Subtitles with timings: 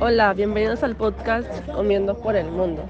[0.00, 2.88] Hola, bienvenidos al podcast Comiendo por el Mundo.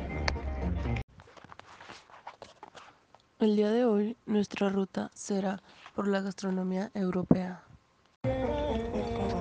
[3.38, 5.62] El día de hoy nuestra ruta será
[5.94, 7.62] por la gastronomía europea.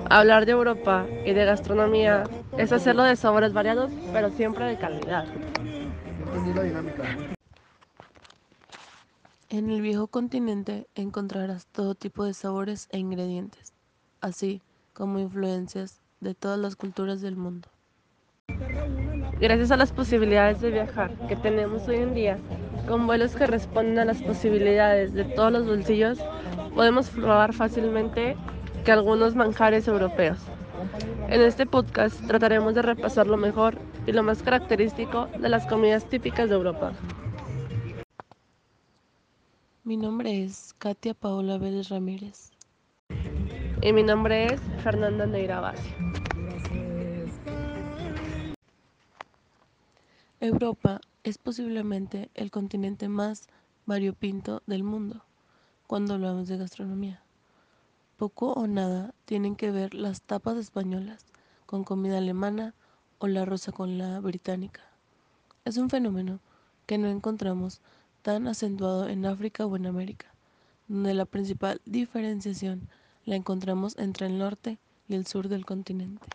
[0.08, 2.24] Hablar de Europa y de gastronomía
[2.56, 5.26] es hacerlo de sabores variados, pero siempre de calidad.
[9.50, 13.74] En el viejo continente encontrarás todo tipo de sabores e ingredientes,
[14.22, 14.62] así
[14.94, 17.68] como influencias de todas las culturas del mundo.
[19.40, 22.38] Gracias a las posibilidades de viajar que tenemos hoy en día,
[22.88, 26.18] con vuelos que responden a las posibilidades de todos los bolsillos,
[26.74, 28.36] podemos probar fácilmente
[28.84, 30.38] que algunos manjares europeos.
[31.28, 36.08] En este podcast trataremos de repasar lo mejor y lo más característico de las comidas
[36.08, 36.92] típicas de Europa.
[39.84, 42.50] Mi nombre es Katia Paola Vélez Ramírez.
[43.80, 45.94] Y mi nombre es Fernanda Neira Bassi.
[50.40, 53.46] Europa es posiblemente el continente más
[53.86, 55.22] variopinto del mundo
[55.86, 57.22] cuando hablamos de gastronomía.
[58.16, 61.24] Poco o nada tienen que ver las tapas españolas
[61.64, 62.74] con comida alemana
[63.18, 64.82] o la rosa con la británica.
[65.64, 66.40] Es un fenómeno
[66.86, 67.80] que no encontramos
[68.22, 70.26] tan acentuado en África o en América,
[70.88, 72.88] donde la principal diferenciación
[73.28, 76.26] la encontramos entre el norte y el sur del continente.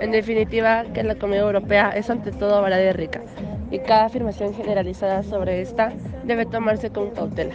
[0.00, 3.22] En definitiva, que la comida europea es ante todo variada y rica,
[3.70, 5.92] y cada afirmación generalizada sobre esta
[6.24, 7.54] debe tomarse con cautela.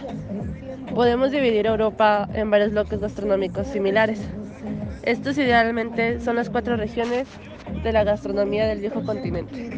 [0.93, 4.21] Podemos dividir Europa en varios bloques gastronómicos similares.
[5.01, 7.27] Estos idealmente son las cuatro regiones
[7.83, 9.71] de la gastronomía del viejo continente.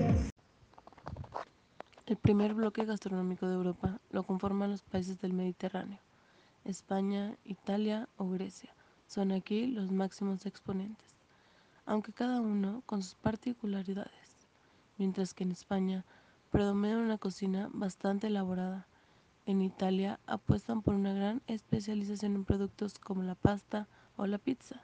[2.06, 6.00] El primer bloque gastronómico de Europa lo conforman los países del Mediterráneo.
[6.66, 8.73] España, Italia o Grecia
[9.08, 11.14] son aquí los máximos exponentes
[11.86, 14.47] aunque cada uno con sus particularidades,
[14.97, 16.05] mientras que en España
[16.52, 18.88] predomina una cocina bastante elaborada.
[19.45, 24.82] En Italia apuestan por una gran especialización en productos como la pasta o la pizza.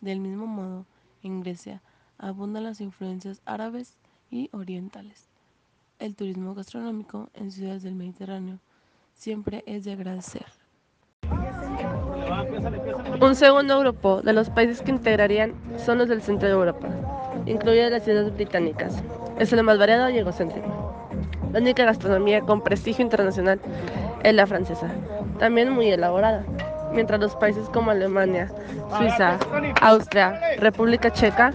[0.00, 0.86] Del mismo modo,
[1.22, 1.82] en Grecia
[2.18, 3.98] abundan las influencias árabes
[4.30, 5.28] y orientales.
[5.98, 8.60] El turismo gastronómico en ciudades del Mediterráneo
[9.14, 10.63] siempre es de agradecer.
[13.20, 16.88] Un segundo grupo de los países que integrarían son los del centro de Europa,
[17.46, 19.02] incluidas las ciudades británicas.
[19.38, 20.94] Es el más variado y egocéntrico.
[21.52, 23.60] La única gastronomía con prestigio internacional
[24.22, 24.88] es la francesa,
[25.38, 26.44] también muy elaborada,
[26.92, 28.50] mientras los países como Alemania,
[28.96, 29.38] Suiza,
[29.80, 31.52] Austria, República Checa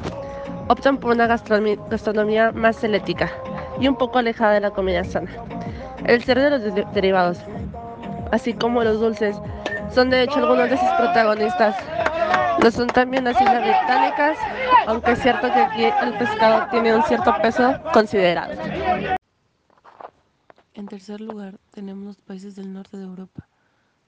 [0.68, 3.32] optan por una gastronomía más celética
[3.80, 5.32] y un poco alejada de la comida sana.
[6.06, 7.40] El cerdo de los derivados,
[8.32, 9.36] así como los dulces,
[9.94, 11.76] son de hecho algunos de sus protagonistas.
[12.62, 14.38] Lo son también las islas británicas,
[14.88, 18.54] aunque es cierto que aquí el pescado tiene un cierto peso considerado.
[20.74, 23.48] En tercer lugar, tenemos los países del norte de Europa,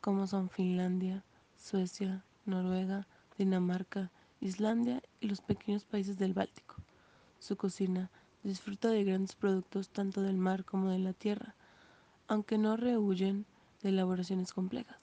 [0.02, 1.24] como son Finlandia,
[1.56, 4.10] Suecia, Noruega, Dinamarca,
[4.40, 6.76] Islandia y los pequeños países del Báltico.
[7.40, 8.10] Su cocina
[8.44, 11.56] disfruta de grandes productos tanto del mar como de la tierra,
[12.28, 13.46] aunque no rehuyen
[13.82, 14.98] de elaboraciones complejas.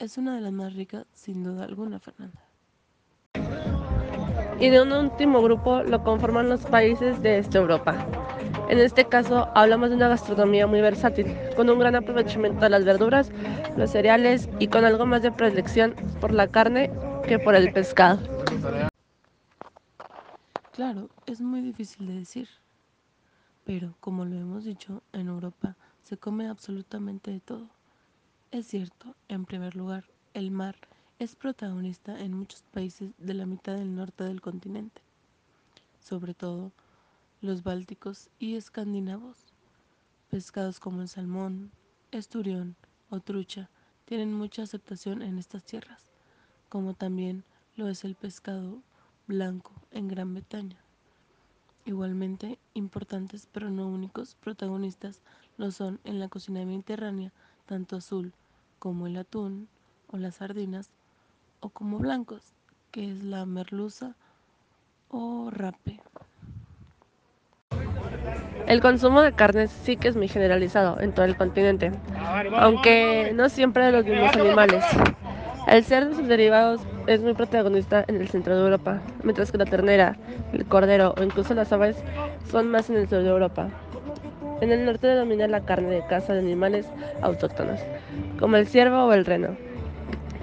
[0.00, 2.42] Es una de las más ricas, sin duda alguna, Fernanda.
[4.58, 8.04] Y de un último grupo lo conforman los países de este Europa.
[8.68, 12.84] En este caso hablamos de una gastronomía muy versátil, con un gran aprovechamiento de las
[12.84, 13.30] verduras,
[13.76, 16.90] los cereales y con algo más de predilección por la carne
[17.28, 18.18] que por el pescado.
[20.72, 22.48] Claro, es muy difícil de decir,
[23.64, 27.73] pero como lo hemos dicho, en Europa se come absolutamente de todo.
[28.54, 30.76] Es cierto, en primer lugar, el mar
[31.18, 35.02] es protagonista en muchos países de la mitad del norte del continente,
[35.98, 36.70] sobre todo
[37.40, 39.38] los bálticos y escandinavos.
[40.30, 41.72] Pescados como el salmón,
[42.12, 42.76] esturión
[43.10, 43.70] o trucha
[44.04, 46.12] tienen mucha aceptación en estas tierras,
[46.68, 47.42] como también
[47.74, 48.78] lo es el pescado
[49.26, 50.78] blanco en Gran Bretaña.
[51.86, 55.22] Igualmente importantes pero no únicos protagonistas
[55.56, 57.32] lo son en la cocina mediterránea,
[57.66, 58.32] tanto azul
[58.84, 59.66] como el atún
[60.08, 60.90] o las sardinas,
[61.60, 62.42] o como blancos,
[62.90, 64.14] que es la merluza
[65.08, 66.00] o rape.
[68.66, 71.92] El consumo de carnes sí que es muy generalizado en todo el continente,
[72.58, 74.84] aunque no siempre de los mismos animales.
[75.66, 79.56] El cerdo y sus derivados es muy protagonista en el centro de Europa, mientras que
[79.56, 80.18] la ternera,
[80.52, 81.96] el cordero o incluso las aves
[82.50, 83.70] son más en el sur de Europa.
[84.60, 86.86] En el norte domina la carne de caza de animales
[87.22, 87.80] autóctonos,
[88.44, 89.56] como el ciervo o el reno,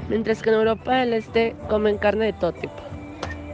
[0.09, 2.74] mientras que en Europa del Este comen carne de todo tipo.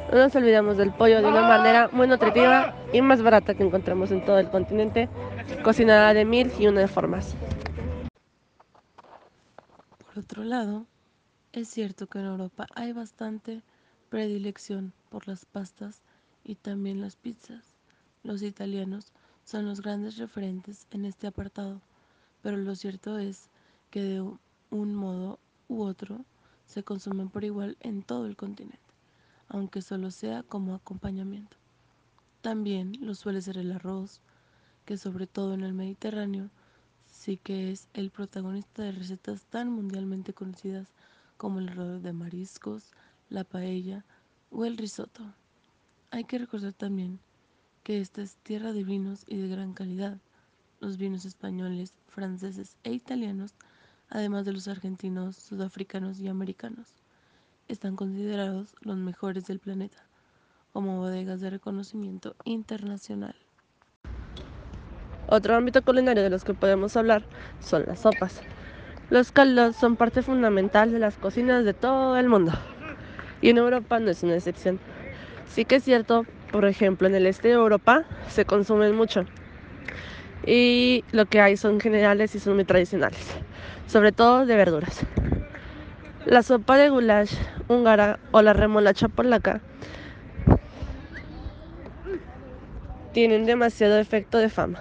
[0.09, 4.09] No nos olvidamos del pollo de una manera muy nutritiva y más barata que encontramos
[4.11, 5.09] en todo el continente,
[5.65, 7.35] cocinada de mil y una formas.
[9.97, 10.85] Por otro lado,
[11.51, 13.63] es cierto que en Europa hay bastante
[14.07, 16.03] predilección por las pastas
[16.45, 17.75] y también las pizzas.
[18.23, 19.11] Los italianos
[19.43, 21.81] son los grandes referentes en este apartado,
[22.41, 23.49] pero lo cierto es
[24.01, 24.21] de
[24.69, 26.25] un modo u otro
[26.65, 28.87] se consumen por igual en todo el continente
[29.49, 31.57] aunque solo sea como acompañamiento.
[32.41, 34.21] También lo suele ser el arroz,
[34.85, 36.49] que sobre todo en el Mediterráneo
[37.05, 40.87] sí que es el protagonista de recetas tan mundialmente conocidas
[41.37, 42.91] como el arroz de mariscos,
[43.29, 44.05] la paella
[44.51, 45.23] o el risotto.
[46.11, 47.19] Hay que recordar también
[47.83, 50.17] que esta es tierra de vinos y de gran calidad.
[50.79, 53.55] Los vinos españoles, franceses e italianos,
[54.09, 56.87] además de los argentinos, sudafricanos y americanos
[57.67, 59.97] están considerados los mejores del planeta,
[60.73, 63.35] como bodegas de reconocimiento internacional.
[65.29, 67.25] Otro ámbito culinario de los que podemos hablar
[67.59, 68.41] son las sopas.
[69.09, 72.53] Los caldos son parte fundamental de las cocinas de todo el mundo.
[73.41, 74.79] Y en Europa no es una excepción.
[75.49, 79.25] Sí que es cierto, por ejemplo, en el este de Europa se consumen mucho.
[80.45, 83.35] Y lo que hay son generales y son muy tradicionales.
[83.87, 84.99] Sobre todo de verduras.
[86.25, 87.33] La sopa de goulash
[87.69, 89.61] húngara o la remolacha polaca
[93.13, 94.79] tienen demasiado efecto de fama,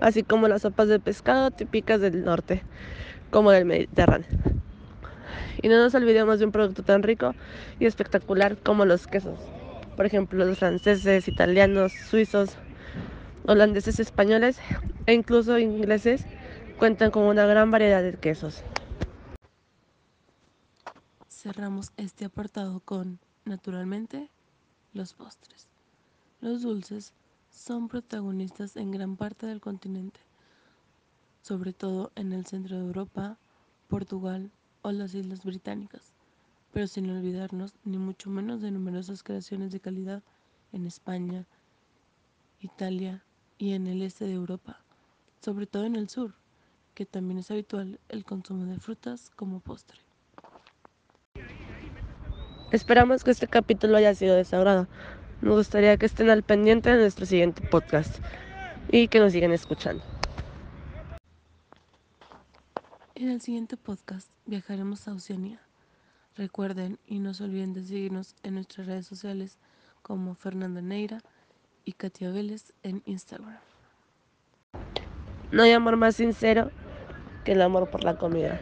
[0.00, 2.62] así como las sopas de pescado típicas del norte,
[3.30, 4.28] como del Mediterráneo.
[5.60, 7.34] Y no nos olvidemos de un producto tan rico
[7.80, 9.38] y espectacular como los quesos.
[9.96, 12.50] Por ejemplo, los franceses, italianos, suizos,
[13.46, 14.58] holandeses, españoles
[15.06, 16.24] e incluso ingleses
[16.78, 18.62] cuentan con una gran variedad de quesos.
[21.28, 24.28] Cerramos este apartado con, naturalmente,
[24.92, 25.68] los postres.
[26.40, 27.12] Los dulces
[27.50, 30.20] son protagonistas en gran parte del continente,
[31.42, 33.36] sobre todo en el centro de Europa,
[33.88, 34.50] Portugal
[34.82, 36.12] o las Islas Británicas,
[36.72, 40.22] pero sin olvidarnos ni mucho menos de numerosas creaciones de calidad
[40.72, 41.46] en España,
[42.60, 43.22] Italia
[43.58, 44.80] y en el este de Europa,
[45.40, 46.34] sobre todo en el sur,
[46.94, 49.98] que también es habitual el consumo de frutas como postre.
[52.70, 54.88] Esperamos que este capítulo haya sido de su agrado.
[55.42, 58.18] Nos gustaría que estén al pendiente de nuestro siguiente podcast
[58.90, 60.02] y que nos sigan escuchando.
[63.14, 65.60] En el siguiente podcast viajaremos a Oceanía.
[66.36, 69.58] Recuerden y no se olviden de seguirnos en nuestras redes sociales
[70.02, 71.20] como Fernando Neira
[71.84, 73.58] y Katia Vélez en Instagram.
[75.52, 76.72] No hay amor más sincero
[77.44, 78.60] que el amor por la comida.